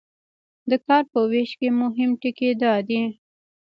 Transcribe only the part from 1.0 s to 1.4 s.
په